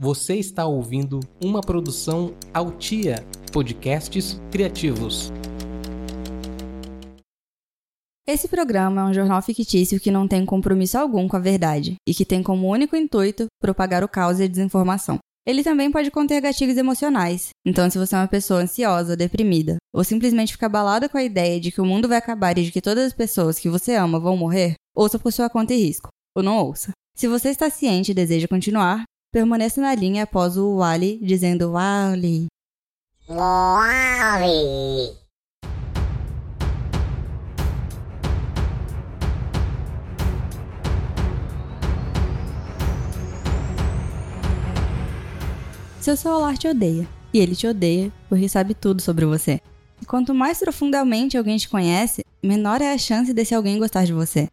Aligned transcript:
Você 0.00 0.36
está 0.36 0.64
ouvindo 0.64 1.18
uma 1.42 1.60
produção 1.60 2.32
Altia 2.54 3.16
Podcasts 3.52 4.40
Criativos. 4.48 5.32
Esse 8.24 8.46
programa 8.46 9.00
é 9.00 9.04
um 9.06 9.12
jornal 9.12 9.42
fictício 9.42 9.98
que 9.98 10.12
não 10.12 10.28
tem 10.28 10.46
compromisso 10.46 10.96
algum 10.96 11.26
com 11.26 11.36
a 11.36 11.40
verdade 11.40 11.96
e 12.08 12.14
que 12.14 12.24
tem 12.24 12.44
como 12.44 12.68
único 12.68 12.94
intuito 12.94 13.46
propagar 13.60 14.04
o 14.04 14.08
caos 14.08 14.38
e 14.38 14.44
a 14.44 14.46
desinformação. 14.46 15.18
Ele 15.44 15.64
também 15.64 15.90
pode 15.90 16.12
conter 16.12 16.40
gatilhos 16.42 16.76
emocionais, 16.76 17.48
então 17.66 17.90
se 17.90 17.98
você 17.98 18.14
é 18.14 18.18
uma 18.18 18.28
pessoa 18.28 18.60
ansiosa, 18.60 19.16
deprimida, 19.16 19.78
ou 19.92 20.04
simplesmente 20.04 20.52
fica 20.52 20.66
abalada 20.66 21.08
com 21.08 21.18
a 21.18 21.24
ideia 21.24 21.58
de 21.58 21.72
que 21.72 21.80
o 21.80 21.84
mundo 21.84 22.06
vai 22.06 22.18
acabar 22.18 22.56
e 22.56 22.62
de 22.62 22.70
que 22.70 22.80
todas 22.80 23.04
as 23.04 23.12
pessoas 23.12 23.58
que 23.58 23.68
você 23.68 23.96
ama 23.96 24.20
vão 24.20 24.36
morrer, 24.36 24.74
ouça 24.94 25.18
por 25.18 25.32
sua 25.32 25.50
conta 25.50 25.74
e 25.74 25.82
risco, 25.82 26.08
ou 26.36 26.42
não 26.44 26.56
ouça. 26.56 26.92
Se 27.16 27.26
você 27.26 27.48
está 27.48 27.68
ciente 27.68 28.12
e 28.12 28.14
deseja 28.14 28.46
continuar, 28.46 29.02
Permaneça 29.30 29.78
na 29.78 29.94
linha 29.94 30.22
após 30.22 30.56
o 30.56 30.76
Wally 30.76 31.18
dizendo 31.22 31.72
Wally. 31.72 32.46
Wally. 33.28 35.14
Seu 46.00 46.16
celular 46.16 46.56
te 46.56 46.66
odeia. 46.66 47.06
E 47.34 47.38
ele 47.38 47.54
te 47.54 47.66
odeia 47.66 48.10
porque 48.30 48.48
sabe 48.48 48.72
tudo 48.72 49.02
sobre 49.02 49.26
você. 49.26 49.60
E 50.00 50.06
quanto 50.06 50.34
mais 50.34 50.58
profundamente 50.58 51.36
alguém 51.36 51.58
te 51.58 51.68
conhece, 51.68 52.24
menor 52.42 52.80
é 52.80 52.94
a 52.94 52.96
chance 52.96 53.34
desse 53.34 53.54
alguém 53.54 53.78
gostar 53.78 54.06
de 54.06 54.14
você. 54.14 54.48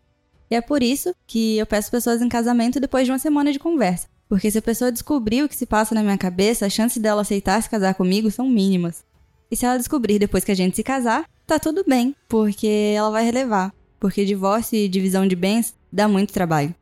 E 0.51 0.55
é 0.55 0.59
por 0.59 0.83
isso 0.83 1.15
que 1.25 1.57
eu 1.57 1.65
peço 1.65 1.89
pessoas 1.89 2.21
em 2.21 2.27
casamento 2.27 2.77
depois 2.77 3.05
de 3.05 3.13
uma 3.13 3.19
semana 3.19 3.53
de 3.53 3.59
conversa. 3.59 4.13
Porque 4.27 4.49
se 4.49 4.57
a 4.57 4.61
pessoa 4.61 4.91
descobrir 4.91 5.43
o 5.43 5.49
que 5.49 5.55
se 5.55 5.65
passa 5.65 5.93
na 5.93 6.01
minha 6.01 6.17
cabeça, 6.17 6.65
as 6.65 6.73
chances 6.73 7.01
dela 7.01 7.21
aceitar 7.21 7.61
se 7.61 7.69
casar 7.69 7.93
comigo 7.93 8.31
são 8.31 8.49
mínimas. 8.49 9.03
E 9.49 9.55
se 9.55 9.65
ela 9.65 9.77
descobrir 9.77 10.19
depois 10.19 10.43
que 10.43 10.51
a 10.51 10.55
gente 10.55 10.75
se 10.75 10.83
casar, 10.83 11.25
tá 11.45 11.59
tudo 11.59 11.83
bem, 11.87 12.15
porque 12.27 12.93
ela 12.95 13.11
vai 13.11 13.23
relevar. 13.23 13.73
Porque 13.99 14.25
divórcio 14.25 14.77
e 14.77 14.87
divisão 14.87 15.27
de 15.27 15.35
bens 15.35 15.75
dá 15.91 16.07
muito 16.07 16.33
trabalho. 16.33 16.73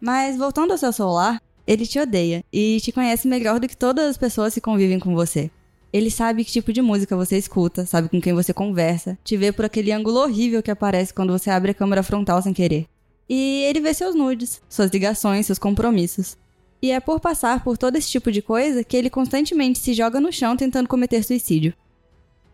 Mas 0.00 0.36
voltando 0.36 0.72
ao 0.72 0.78
seu 0.78 0.92
celular, 0.92 1.40
ele 1.66 1.86
te 1.86 1.98
odeia 1.98 2.44
e 2.52 2.80
te 2.80 2.90
conhece 2.90 3.28
melhor 3.28 3.60
do 3.60 3.68
que 3.68 3.76
todas 3.76 4.06
as 4.06 4.18
pessoas 4.18 4.54
que 4.54 4.60
convivem 4.60 4.98
com 4.98 5.14
você. 5.14 5.50
Ele 5.92 6.10
sabe 6.10 6.44
que 6.44 6.52
tipo 6.52 6.72
de 6.72 6.80
música 6.80 7.16
você 7.16 7.36
escuta, 7.36 7.84
sabe 7.84 8.08
com 8.08 8.20
quem 8.20 8.32
você 8.32 8.52
conversa, 8.52 9.18
te 9.24 9.36
vê 9.36 9.52
por 9.52 9.64
aquele 9.64 9.92
ângulo 9.92 10.20
horrível 10.20 10.62
que 10.62 10.70
aparece 10.70 11.12
quando 11.12 11.32
você 11.32 11.50
abre 11.50 11.72
a 11.72 11.74
câmera 11.74 12.02
frontal 12.02 12.40
sem 12.40 12.52
querer. 12.52 12.86
E 13.28 13.64
ele 13.68 13.80
vê 13.80 13.92
seus 13.94 14.14
nudes, 14.14 14.60
suas 14.68 14.90
ligações, 14.90 15.46
seus 15.46 15.58
compromissos. 15.58 16.36
E 16.82 16.90
é 16.90 16.98
por 16.98 17.20
passar 17.20 17.62
por 17.62 17.76
todo 17.76 17.96
esse 17.96 18.08
tipo 18.08 18.32
de 18.32 18.40
coisa 18.40 18.82
que 18.82 18.96
ele 18.96 19.10
constantemente 19.10 19.78
se 19.78 19.92
joga 19.92 20.18
no 20.18 20.32
chão 20.32 20.56
tentando 20.56 20.88
cometer 20.88 21.22
suicídio. 21.22 21.74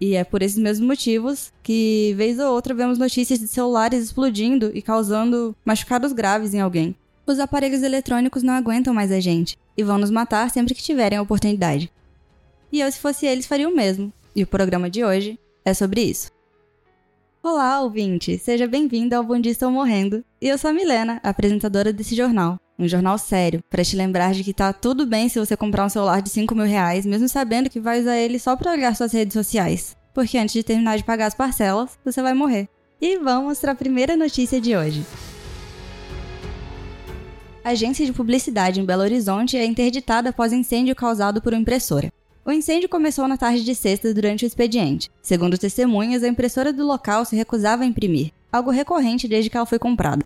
E 0.01 0.15
é 0.15 0.25
por 0.25 0.43
esses 0.43 0.59
mesmos 0.59 0.87
motivos 0.87 1.53
que, 1.63 2.13
vez 2.17 2.39
ou 2.39 2.53
outra, 2.53 2.75
vemos 2.75 2.99
notícias 2.99 3.39
de 3.39 3.49
celulares 3.49 4.03
explodindo 4.05 4.71
e 4.75 4.83
causando 4.83 5.57
machucados 5.65 6.13
graves 6.13 6.53
em 6.53 6.61
alguém. 6.61 6.95
Os 7.27 7.39
aparelhos 7.39 7.83
eletrônicos 7.83 8.43
não 8.43 8.55
aguentam 8.55 8.93
mais 8.93 9.11
a 9.11 9.21
gente 9.21 9.57
e 9.77 9.83
vão 9.83 9.99
nos 9.99 10.11
matar 10.11 10.51
sempre 10.51 10.75
que 10.75 10.83
tiverem 10.83 11.19
a 11.19 11.23
oportunidade. 11.23 11.91
E 12.71 12.81
eu, 12.81 12.91
se 12.91 12.99
fosse 12.99 13.27
eles, 13.27 13.47
faria 13.47 13.69
o 13.69 13.75
mesmo. 13.75 14.13
E 14.35 14.43
o 14.43 14.47
programa 14.47 14.91
de 14.91 15.05
hoje 15.05 15.39
é 15.65 15.73
sobre 15.73 16.03
isso. 16.03 16.31
Olá, 17.43 17.81
ouvinte! 17.81 18.37
Seja 18.39 18.67
bem-vindo 18.67 19.15
ao 19.15 19.23
Bom 19.23 19.41
Dia 19.41 19.53
Estou 19.53 19.71
Morrendo. 19.71 20.25
E 20.41 20.49
eu 20.49 20.59
sou 20.59 20.71
a 20.71 20.73
Milena, 20.75 21.21
apresentadora 21.23 21.93
desse 21.93 22.15
jornal 22.15 22.59
um 22.79 22.87
jornal 22.87 23.17
sério, 23.17 23.63
para 23.71 23.85
te 23.85 23.97
lembrar 23.97 24.33
de 24.35 24.45
que 24.45 24.53
tá 24.53 24.73
tudo 24.73 25.07
bem 25.07 25.29
se 25.29 25.39
você 25.39 25.57
comprar 25.57 25.87
um 25.87 25.89
celular 25.89 26.21
de 26.21 26.29
5 26.29 26.55
mil 26.55 26.67
reais, 26.67 27.07
mesmo 27.07 27.29
sabendo 27.29 27.71
que 27.71 27.81
vai 27.81 28.01
usar 28.01 28.17
ele 28.17 28.39
só 28.39 28.55
para 28.57 28.73
olhar 28.73 28.95
suas 28.95 29.13
redes 29.13 29.33
sociais. 29.33 29.97
Porque 30.13 30.39
antes 30.39 30.55
de 30.55 30.63
terminar 30.63 30.97
de 30.97 31.05
pagar 31.05 31.27
as 31.27 31.35
parcelas, 31.35 31.99
você 32.05 32.23
vai 32.23 32.35
morrer. 32.35 32.69
E 33.01 33.19
vamos 33.19 33.59
para 33.59 33.73
a 33.73 33.75
primeira 33.75 34.17
notícia 34.17 34.61
de 34.61 34.77
hoje. 34.77 35.05
A 37.65 37.71
agência 37.71 38.07
de 38.07 38.13
publicidade 38.13 38.81
em 38.81 38.85
Belo 38.85 39.03
Horizonte 39.03 39.57
é 39.57 39.65
interditada 39.65 40.31
após 40.31 40.53
incêndio 40.53 40.95
causado 40.95 41.43
por 41.43 41.53
uma 41.53 41.61
impressora. 41.61 42.13
O 42.45 42.53
incêndio 42.53 42.89
começou 42.89 43.27
na 43.27 43.37
tarde 43.37 43.65
de 43.65 43.75
sexta 43.75 44.15
durante 44.15 44.45
o 44.45 44.47
expediente. 44.47 45.11
Segundo 45.21 45.59
testemunhas, 45.59 46.23
a 46.23 46.29
impressora 46.29 46.73
do 46.73 46.87
local 46.87 47.25
se 47.25 47.35
recusava 47.35 47.83
a 47.83 47.87
imprimir, 47.87 48.31
algo 48.53 48.71
recorrente 48.71 49.27
desde 49.27 49.51
que 49.51 49.57
ela 49.57 49.67
foi 49.67 49.81
comprada. 49.81 50.25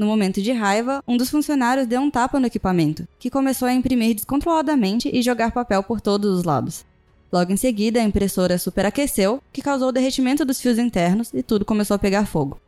No 0.00 0.06
momento 0.06 0.40
de 0.40 0.50
raiva, 0.50 1.04
um 1.06 1.14
dos 1.14 1.28
funcionários 1.28 1.86
deu 1.86 2.00
um 2.00 2.10
tapa 2.10 2.40
no 2.40 2.46
equipamento, 2.46 3.06
que 3.18 3.28
começou 3.28 3.68
a 3.68 3.74
imprimir 3.74 4.14
descontroladamente 4.14 5.10
e 5.12 5.20
jogar 5.20 5.52
papel 5.52 5.82
por 5.82 6.00
todos 6.00 6.38
os 6.38 6.42
lados. 6.42 6.86
Logo 7.30 7.52
em 7.52 7.56
seguida, 7.58 8.00
a 8.00 8.02
impressora 8.02 8.56
superaqueceu, 8.56 9.42
que 9.52 9.60
causou 9.60 9.88
o 9.90 9.92
derretimento 9.92 10.42
dos 10.42 10.58
fios 10.58 10.78
internos 10.78 11.30
e 11.34 11.42
tudo 11.42 11.66
começou 11.66 11.96
a 11.96 11.98
pegar 11.98 12.24
fogo. 12.24 12.58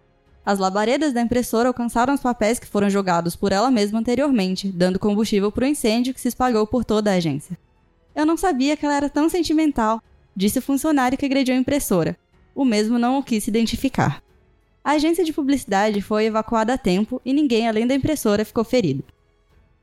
As 0.44 0.58
labaredas 0.58 1.14
da 1.14 1.22
impressora 1.22 1.70
alcançaram 1.70 2.12
os 2.12 2.20
papéis 2.20 2.58
que 2.58 2.66
foram 2.66 2.90
jogados 2.90 3.34
por 3.34 3.50
ela 3.50 3.70
mesma 3.70 4.00
anteriormente, 4.00 4.68
dando 4.68 4.98
combustível 4.98 5.50
para 5.50 5.64
o 5.64 5.68
incêndio 5.68 6.12
que 6.12 6.20
se 6.20 6.28
espalhou 6.28 6.66
por 6.66 6.84
toda 6.84 7.10
a 7.10 7.14
agência. 7.14 7.56
Eu 8.14 8.26
não 8.26 8.36
sabia 8.36 8.76
que 8.76 8.84
ela 8.84 8.96
era 8.96 9.08
tão 9.08 9.30
sentimental, 9.30 10.02
disse 10.36 10.58
o 10.58 10.62
funcionário 10.62 11.16
que 11.16 11.24
agrediu 11.24 11.54
a 11.54 11.58
impressora. 11.58 12.14
O 12.54 12.62
mesmo 12.62 12.98
não 12.98 13.18
o 13.18 13.22
quis 13.22 13.48
identificar. 13.48 14.22
A 14.84 14.92
agência 14.92 15.24
de 15.24 15.32
publicidade 15.32 16.02
foi 16.02 16.24
evacuada 16.24 16.74
a 16.74 16.78
tempo 16.78 17.22
e 17.24 17.32
ninguém 17.32 17.68
além 17.68 17.86
da 17.86 17.94
impressora 17.94 18.44
ficou 18.44 18.64
ferido. 18.64 19.04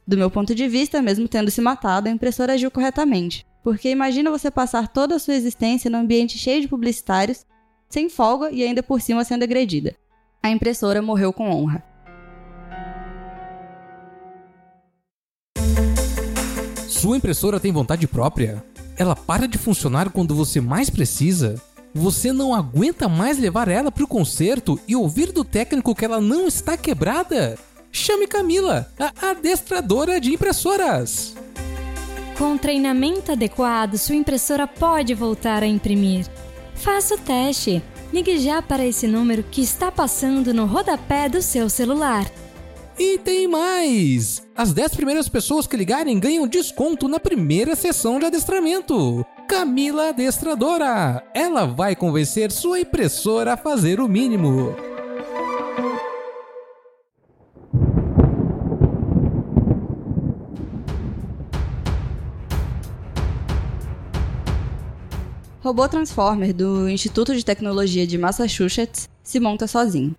Do 0.05 0.17
meu 0.17 0.29
ponto 0.29 0.53
de 0.53 0.67
vista, 0.67 1.01
mesmo 1.01 1.27
tendo 1.27 1.49
se 1.49 1.61
matado, 1.61 2.09
a 2.09 2.11
impressora 2.11 2.53
agiu 2.53 2.69
corretamente. 2.69 3.45
Porque 3.63 3.89
imagina 3.89 4.29
você 4.29 4.51
passar 4.51 4.89
toda 4.89 5.15
a 5.15 5.19
sua 5.19 5.35
existência 5.35 5.89
num 5.89 5.99
ambiente 5.99 6.37
cheio 6.37 6.59
de 6.59 6.67
publicitários, 6.67 7.45
sem 7.87 8.09
folga 8.09 8.51
e 8.51 8.61
ainda 8.61 8.83
por 8.83 8.99
cima 8.99 9.23
sendo 9.23 9.43
agredida. 9.43 9.95
A 10.43 10.49
impressora 10.49 11.01
morreu 11.01 11.31
com 11.31 11.49
honra. 11.49 11.83
Sua 16.87 17.15
impressora 17.15 17.59
tem 17.59 17.71
vontade 17.71 18.05
própria? 18.05 18.61
Ela 18.97 19.15
para 19.15 19.47
de 19.47 19.57
funcionar 19.57 20.09
quando 20.09 20.35
você 20.35 20.59
mais 20.59 20.89
precisa? 20.89 21.55
Você 21.93 22.31
não 22.31 22.53
aguenta 22.53 23.09
mais 23.09 23.39
levar 23.39 23.67
ela 23.67 23.91
para 23.91 24.03
o 24.03 24.07
concerto 24.07 24.79
e 24.87 24.95
ouvir 24.95 25.31
do 25.31 25.43
técnico 25.43 25.95
que 25.95 26.05
ela 26.05 26.21
não 26.21 26.47
está 26.47 26.77
quebrada? 26.77 27.57
Chame 27.91 28.27
Camila, 28.27 28.91
a 28.99 29.31
adestradora 29.31 30.19
de 30.19 30.31
impressoras. 30.31 31.35
Com 32.37 32.57
treinamento 32.57 33.31
adequado, 33.31 33.97
sua 33.97 34.15
impressora 34.15 34.67
pode 34.67 35.13
voltar 35.13 35.63
a 35.63 35.67
imprimir. 35.67 36.27
Faça 36.75 37.15
o 37.15 37.17
teste. 37.17 37.81
Ligue 38.13 38.39
já 38.39 38.61
para 38.61 38.85
esse 38.85 39.07
número 39.07 39.43
que 39.43 39.61
está 39.61 39.91
passando 39.91 40.53
no 40.53 40.65
rodapé 40.65 41.27
do 41.27 41.41
seu 41.41 41.69
celular. 41.69 42.25
E 42.97 43.17
tem 43.17 43.47
mais! 43.47 44.41
As 44.55 44.73
10 44.73 44.95
primeiras 44.95 45.27
pessoas 45.27 45.65
que 45.65 45.77
ligarem 45.77 46.19
ganham 46.19 46.47
desconto 46.47 47.07
na 47.07 47.19
primeira 47.19 47.75
sessão 47.75 48.19
de 48.19 48.25
adestramento. 48.25 49.25
Camila 49.49 50.09
Adestradora. 50.09 51.23
Ela 51.33 51.65
vai 51.65 51.95
convencer 51.95 52.51
sua 52.51 52.81
impressora 52.81 53.53
a 53.53 53.57
fazer 53.57 53.99
o 53.99 54.07
mínimo. 54.07 54.75
Robô 65.61 65.89
Transformer 65.89 66.53
do 66.53 66.87
Instituto 66.87 67.35
de 67.35 67.43
Tecnologia 67.43 68.05
de 68.05 68.19
Massachusetts 68.19 69.09
se 69.23 69.39
monta 69.39 69.65
sozinho. 69.65 70.15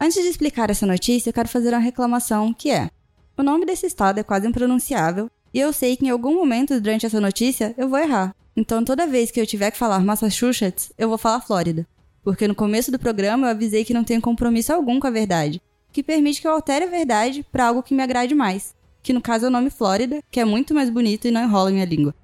Antes 0.00 0.20
de 0.20 0.28
explicar 0.28 0.68
essa 0.68 0.84
notícia, 0.84 1.32
quero 1.32 1.48
fazer 1.48 1.68
uma 1.68 1.78
reclamação 1.78 2.52
que 2.52 2.72
é: 2.72 2.90
o 3.38 3.42
nome 3.44 3.64
desse 3.64 3.86
estado 3.86 4.18
é 4.18 4.24
quase 4.24 4.48
impronunciável 4.48 5.30
e 5.54 5.60
eu 5.60 5.72
sei 5.72 5.96
que 5.96 6.06
em 6.06 6.10
algum 6.10 6.34
momento 6.34 6.80
durante 6.80 7.06
essa 7.06 7.20
notícia 7.20 7.72
eu 7.78 7.88
vou 7.88 8.00
errar. 8.00 8.34
Então, 8.56 8.84
toda 8.84 9.06
vez 9.06 9.30
que 9.30 9.40
eu 9.40 9.46
tiver 9.46 9.70
que 9.70 9.78
falar 9.78 10.00
Massachusetts, 10.00 10.92
eu 10.96 11.08
vou 11.08 11.18
falar 11.18 11.40
Flórida. 11.40 11.86
Porque 12.22 12.48
no 12.48 12.54
começo 12.54 12.90
do 12.90 12.98
programa 12.98 13.46
eu 13.46 13.50
avisei 13.50 13.84
que 13.84 13.92
não 13.92 14.04
tenho 14.04 14.20
compromisso 14.20 14.72
algum 14.72 14.98
com 14.98 15.06
a 15.06 15.10
verdade, 15.10 15.60
que 15.92 16.02
permite 16.02 16.40
que 16.40 16.46
eu 16.46 16.52
altere 16.52 16.84
a 16.84 16.88
verdade 16.88 17.44
para 17.52 17.66
algo 17.66 17.82
que 17.82 17.94
me 17.94 18.02
agrade 18.02 18.34
mais, 18.34 18.74
que 19.02 19.12
no 19.12 19.20
caso 19.20 19.44
é 19.44 19.48
o 19.48 19.52
nome 19.52 19.70
Flórida, 19.70 20.20
que 20.30 20.40
é 20.40 20.44
muito 20.44 20.72
mais 20.72 20.88
bonito 20.88 21.28
e 21.28 21.30
não 21.30 21.42
enrola 21.42 21.70
minha 21.70 21.84
língua. 21.84 22.14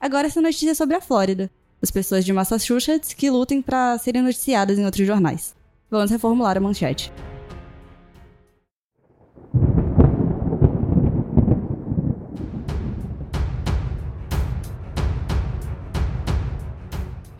Agora 0.00 0.26
essa 0.26 0.40
notícia 0.40 0.70
é 0.70 0.74
sobre 0.74 0.96
a 0.96 1.00
Flórida, 1.00 1.50
as 1.82 1.90
pessoas 1.90 2.24
de 2.24 2.32
Massachusetts 2.32 3.12
que 3.12 3.30
lutem 3.30 3.60
para 3.60 3.98
serem 3.98 4.22
noticiadas 4.22 4.78
em 4.78 4.84
outros 4.84 5.06
jornais. 5.06 5.54
Vamos 5.90 6.10
reformular 6.10 6.56
a 6.56 6.60
manchete. 6.60 7.12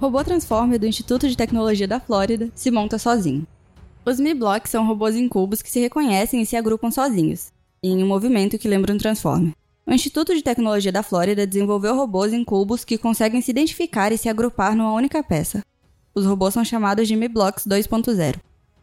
Robô 0.01 0.25
Transformer 0.25 0.79
do 0.79 0.87
Instituto 0.87 1.29
de 1.29 1.37
Tecnologia 1.37 1.87
da 1.87 2.01
Flórida 2.01 2.51
se 2.55 2.71
monta 2.71 2.99
sozinho. 2.99 3.47
Os 4.03 4.19
Mi-Blocks 4.19 4.71
são 4.71 4.87
robôs 4.87 5.15
em 5.15 5.29
cubos 5.29 5.61
que 5.61 5.71
se 5.71 5.79
reconhecem 5.79 6.41
e 6.41 6.47
se 6.47 6.57
agrupam 6.57 6.91
sozinhos, 6.91 7.53
em 7.83 8.03
um 8.03 8.07
movimento 8.07 8.59
que 8.59 8.67
lembra 8.67 8.95
um 8.95 8.97
Transformer. 8.97 9.53
O 9.87 9.93
Instituto 9.93 10.35
de 10.35 10.41
Tecnologia 10.41 10.91
da 10.91 11.03
Flórida 11.03 11.47
desenvolveu 11.47 11.95
robôs 11.95 12.33
em 12.33 12.43
cubos 12.43 12.83
que 12.83 12.97
conseguem 12.97 13.43
se 13.43 13.51
identificar 13.51 14.11
e 14.11 14.17
se 14.17 14.31
agrupar 14.31 14.75
numa 14.75 14.95
única 14.95 15.23
peça. 15.23 15.63
Os 16.15 16.25
robôs 16.25 16.55
são 16.55 16.65
chamados 16.65 17.07
de 17.07 17.15
Mi-Blocks 17.15 17.67
2.0 17.67 18.37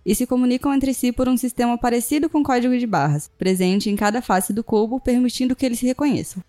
e 0.06 0.14
se 0.14 0.28
comunicam 0.28 0.72
entre 0.72 0.94
si 0.94 1.12
por 1.12 1.28
um 1.28 1.36
sistema 1.36 1.80
parecido 1.80 2.30
com 2.30 2.44
código 2.44 2.78
de 2.78 2.86
barras, 2.86 3.28
presente 3.40 3.90
em 3.90 3.96
cada 3.96 4.22
face 4.22 4.54
do 4.54 4.64
cubo, 4.64 5.00
permitindo 5.00 5.56
que 5.56 5.66
eles 5.66 5.80
se 5.80 5.88
reconheçam. 5.88 6.44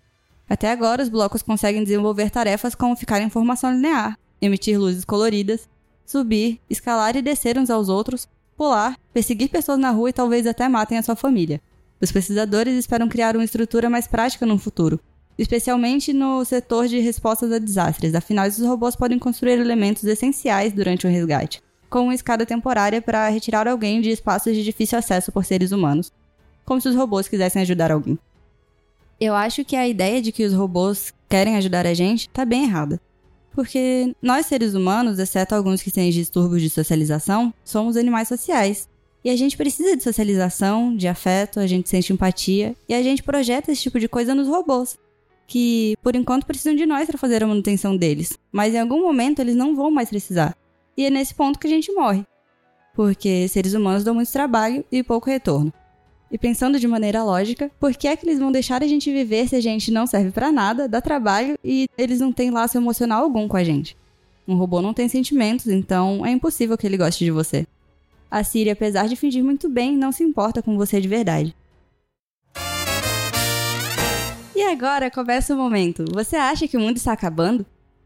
Até 0.47 0.71
agora, 0.71 1.01
os 1.01 1.09
blocos 1.09 1.41
conseguem 1.41 1.83
desenvolver 1.83 2.29
tarefas 2.29 2.75
como 2.75 2.95
ficar 2.95 3.19
em 3.19 3.31
formação 3.31 3.73
linear, 3.73 4.15
emitir 4.41 4.79
luzes 4.79 5.05
coloridas, 5.05 5.67
subir, 6.05 6.59
escalar 6.69 7.15
e 7.15 7.21
descer 7.21 7.57
uns 7.57 7.69
aos 7.69 7.89
outros, 7.89 8.27
pular, 8.57 8.97
perseguir 9.13 9.49
pessoas 9.49 9.77
na 9.79 9.91
rua 9.91 10.09
e 10.09 10.13
talvez 10.13 10.45
até 10.47 10.67
matem 10.67 10.97
a 10.97 11.03
sua 11.03 11.15
família. 11.15 11.61
Os 12.01 12.11
pesquisadores 12.11 12.75
esperam 12.75 13.07
criar 13.07 13.35
uma 13.35 13.43
estrutura 13.43 13.89
mais 13.89 14.07
prática 14.07 14.45
no 14.45 14.57
futuro, 14.57 14.99
especialmente 15.37 16.11
no 16.11 16.43
setor 16.43 16.87
de 16.87 16.99
respostas 16.99 17.51
a 17.51 17.59
desastres, 17.59 18.15
afinal, 18.15 18.45
esses 18.45 18.65
robôs 18.65 18.95
podem 18.95 19.19
construir 19.19 19.59
elementos 19.59 20.03
essenciais 20.03 20.73
durante 20.73 21.07
o 21.07 21.09
resgate, 21.09 21.61
como 21.89 22.05
uma 22.05 22.15
escada 22.15 22.45
temporária 22.45 23.01
para 23.01 23.29
retirar 23.29 23.67
alguém 23.67 24.01
de 24.01 24.09
espaços 24.09 24.53
de 24.53 24.63
difícil 24.63 24.97
acesso 24.97 25.31
por 25.31 25.45
seres 25.45 25.71
humanos, 25.71 26.11
como 26.65 26.81
se 26.81 26.89
os 26.89 26.95
robôs 26.95 27.27
quisessem 27.27 27.61
ajudar 27.61 27.91
alguém. 27.91 28.19
Eu 29.19 29.33
acho 29.33 29.65
que 29.65 29.75
a 29.75 29.87
ideia 29.87 30.21
de 30.21 30.31
que 30.31 30.45
os 30.45 30.53
robôs 30.53 31.13
querem 31.27 31.55
ajudar 31.55 31.85
a 31.85 31.93
gente 31.93 32.27
está 32.27 32.45
bem 32.45 32.63
errada. 32.63 32.99
Porque 33.51 34.15
nós 34.21 34.45
seres 34.45 34.73
humanos, 34.73 35.19
exceto 35.19 35.55
alguns 35.55 35.81
que 35.81 35.91
têm 35.91 36.09
distúrbios 36.11 36.61
de 36.61 36.69
socialização, 36.69 37.53
somos 37.63 37.97
animais 37.97 38.27
sociais. 38.27 38.87
E 39.23 39.29
a 39.29 39.35
gente 39.35 39.57
precisa 39.57 39.97
de 39.97 40.03
socialização, 40.03 40.95
de 40.95 41.07
afeto, 41.07 41.59
a 41.59 41.67
gente 41.67 41.89
sente 41.89 42.13
empatia 42.13 42.75
e 42.87 42.93
a 42.93 43.03
gente 43.03 43.21
projeta 43.21 43.71
esse 43.71 43.81
tipo 43.81 43.99
de 43.99 44.07
coisa 44.07 44.33
nos 44.33 44.47
robôs, 44.47 44.97
que 45.45 45.95
por 46.01 46.15
enquanto 46.15 46.45
precisam 46.45 46.73
de 46.73 46.85
nós 46.85 47.05
para 47.07 47.17
fazer 47.17 47.43
a 47.43 47.47
manutenção 47.47 47.97
deles, 47.97 48.37
mas 48.49 48.73
em 48.73 48.79
algum 48.79 49.01
momento 49.01 49.39
eles 49.39 49.55
não 49.55 49.75
vão 49.75 49.91
mais 49.91 50.09
precisar. 50.09 50.55
E 50.95 51.05
é 51.05 51.09
nesse 51.09 51.35
ponto 51.35 51.59
que 51.59 51.67
a 51.67 51.69
gente 51.69 51.91
morre, 51.91 52.25
porque 52.95 53.45
seres 53.49 53.73
humanos 53.73 54.05
dão 54.05 54.15
muito 54.15 54.31
trabalho 54.31 54.85
e 54.89 55.03
pouco 55.03 55.29
retorno. 55.29 55.73
E 56.31 56.37
pensando 56.37 56.79
de 56.79 56.87
maneira 56.87 57.23
lógica, 57.23 57.71
por 57.79 57.93
que 57.95 58.07
é 58.07 58.15
que 58.15 58.25
eles 58.25 58.37
vão 58.37 58.51
deixar 58.51 58.83
a 58.83 58.87
gente 58.87 59.11
viver 59.11 59.47
se 59.47 59.55
a 59.55 59.61
gente 59.61 59.91
não 59.91 60.05
serve 60.05 60.31
para 60.31 60.51
nada, 60.51 60.87
dá 60.87 61.01
trabalho 61.01 61.57
e 61.63 61.87
eles 61.97 62.19
não 62.19 62.31
têm 62.31 62.51
laço 62.51 62.77
emocional 62.77 63.23
algum 63.23 63.47
com 63.47 63.57
a 63.57 63.63
gente? 63.63 63.97
Um 64.47 64.55
robô 64.55 64.81
não 64.81 64.93
tem 64.93 65.07
sentimentos, 65.07 65.67
então 65.67 66.25
é 66.25 66.29
impossível 66.29 66.77
que 66.77 66.85
ele 66.85 66.97
goste 66.97 67.25
de 67.25 67.31
você. 67.31 67.65
A 68.29 68.43
Siri, 68.43 68.69
apesar 68.69 69.07
de 69.07 69.15
fingir 69.15 69.43
muito 69.43 69.67
bem, 69.67 69.97
não 69.97 70.11
se 70.11 70.23
importa 70.23 70.61
com 70.61 70.77
você 70.77 71.01
de 71.01 71.07
verdade. 71.07 71.55
E 74.55 74.61
agora 74.61 75.09
começa 75.09 75.53
o 75.53 75.57
momento. 75.57 76.05
Você 76.13 76.35
acha 76.35 76.67
que 76.67 76.77
o 76.77 76.79
mundo 76.79 76.97
está 76.97 77.13
acabando? 77.13 77.65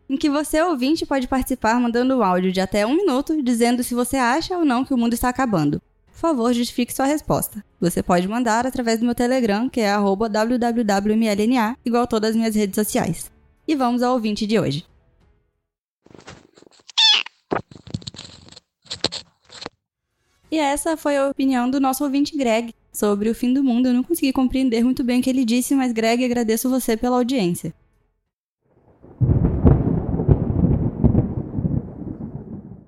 Em 0.10 0.16
que 0.16 0.30
você, 0.30 0.62
ouvinte, 0.62 1.06
pode 1.06 1.28
participar 1.28 1.80
mandando 1.80 2.18
um 2.18 2.24
áudio 2.24 2.52
de 2.52 2.62
até 2.62 2.86
um 2.86 2.96
minuto 2.96 3.42
dizendo 3.42 3.84
se 3.84 3.94
você 3.94 4.16
acha 4.16 4.58
ou 4.58 4.64
não 4.64 4.86
que 4.86 4.94
o 4.94 4.98
mundo 4.98 5.14
está 5.14 5.28
acabando. 5.28 5.82
Por 6.14 6.20
favor, 6.20 6.54
justifique 6.54 6.94
sua 6.94 7.06
resposta. 7.06 7.64
Você 7.82 8.02
pode 8.02 8.28
mandar 8.28 8.66
através 8.66 9.00
do 9.00 9.06
meu 9.06 9.14
Telegram, 9.14 9.68
que 9.70 9.82
é 9.82 9.94
www.mlna, 9.94 11.78
igual 11.84 12.08
todas 12.08 12.30
as 12.30 12.36
minhas 12.36 12.56
redes 12.56 12.76
sociais. 12.76 13.30
E 13.68 13.76
vamos 13.76 14.02
ao 14.02 14.14
ouvinte 14.14 14.48
de 14.48 14.58
hoje. 14.58 14.86
E 20.50 20.58
essa 20.58 20.96
foi 20.96 21.18
a 21.18 21.28
opinião 21.30 21.70
do 21.70 21.82
nosso 21.82 22.04
ouvinte 22.04 22.38
Greg 22.38 22.74
sobre 22.92 23.30
o 23.30 23.36
fim 23.36 23.52
do 23.52 23.64
mundo. 23.64 23.88
Eu 23.88 23.94
não 23.94 24.04
consegui 24.04 24.32
compreender 24.32 24.84
muito 24.84 25.04
bem 25.04 25.20
o 25.20 25.24
que 25.24 25.30
ele 25.30 25.44
disse, 25.44 25.76
mas 25.76 25.92
Greg, 25.92 26.24
agradeço 26.24 26.70
você 26.70 26.96
pela 26.96 27.18
audiência. 27.18 27.74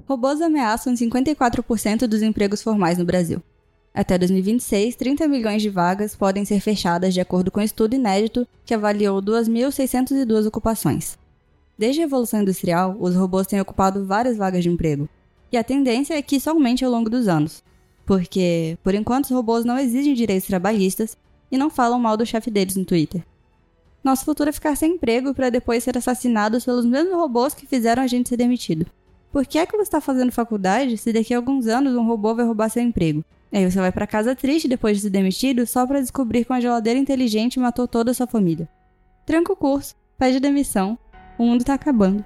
Robôs 0.07 0.39
ameaçam 0.39 0.93
54% 0.93 2.05
dos 2.05 2.21
empregos 2.21 2.61
formais 2.61 2.97
no 2.97 3.05
Brasil. 3.05 3.41
Até 3.91 4.17
2026, 4.17 4.95
30 4.95 5.27
milhões 5.27 5.61
de 5.61 5.69
vagas 5.69 6.15
podem 6.15 6.45
ser 6.45 6.59
fechadas 6.59 7.13
de 7.13 7.21
acordo 7.21 7.49
com 7.49 7.59
um 7.59 7.63
estudo 7.63 7.95
inédito 7.95 8.47
que 8.63 8.73
avaliou 8.73 9.19
2.602 9.19 10.45
ocupações. 10.45 11.17
Desde 11.77 12.01
a 12.01 12.03
Revolução 12.03 12.41
Industrial, 12.41 12.95
os 12.99 13.15
robôs 13.15 13.47
têm 13.47 13.59
ocupado 13.59 14.05
várias 14.05 14.37
vagas 14.37 14.63
de 14.63 14.69
emprego, 14.69 15.09
e 15.51 15.57
a 15.57 15.63
tendência 15.63 16.13
é 16.13 16.21
que 16.21 16.35
isso 16.35 16.49
aumente 16.49 16.85
ao 16.85 16.91
longo 16.91 17.09
dos 17.09 17.27
anos. 17.27 17.63
Porque, 18.05 18.77
por 18.83 18.93
enquanto, 18.93 19.25
os 19.25 19.31
robôs 19.31 19.65
não 19.65 19.79
exigem 19.79 20.13
direitos 20.13 20.47
trabalhistas 20.47 21.17
e 21.51 21.57
não 21.57 21.69
falam 21.69 21.99
mal 21.99 22.15
do 22.15 22.25
chefe 22.25 22.51
deles 22.51 22.75
no 22.75 22.85
Twitter. 22.85 23.23
Nosso 24.03 24.23
futuro 24.23 24.49
é 24.49 24.53
ficar 24.53 24.75
sem 24.75 24.93
emprego 24.93 25.33
para 25.33 25.49
depois 25.49 25.83
ser 25.83 25.97
assassinados 25.97 26.63
pelos 26.63 26.85
mesmos 26.85 27.15
robôs 27.15 27.55
que 27.55 27.65
fizeram 27.65 28.03
a 28.03 28.07
gente 28.07 28.29
ser 28.29 28.37
demitido. 28.37 28.85
Por 29.35 29.45
que 29.45 29.59
é 29.59 29.65
que 29.65 29.75
você 29.75 29.81
está 29.81 29.99
fazendo 29.99 30.31
faculdade 30.31 30.97
se 30.97 31.11
daqui 31.11 31.33
a 31.33 31.37
alguns 31.37 31.67
anos 31.67 31.93
um 31.93 32.07
robô 32.07 32.33
vai 32.33 32.45
roubar 32.45 32.69
seu 32.69 32.81
emprego? 32.81 33.21
Aí 33.51 33.69
você 33.69 33.77
vai 33.77 33.91
para 33.91 34.07
casa 34.07 34.33
triste 34.33 34.65
depois 34.65 34.95
de 34.95 35.03
ser 35.03 35.09
demitido 35.09 35.67
só 35.67 35.85
para 35.85 35.99
descobrir 35.99 36.45
que 36.45 36.53
uma 36.53 36.61
geladeira 36.61 36.97
inteligente 36.97 37.59
matou 37.59 37.85
toda 37.85 38.11
a 38.11 38.13
sua 38.13 38.27
família. 38.27 38.69
Tranca 39.25 39.51
o 39.51 39.55
curso, 39.57 39.93
pede 40.17 40.39
demissão, 40.39 40.97
o 41.37 41.43
mundo 41.43 41.65
tá 41.65 41.73
acabando. 41.73 42.23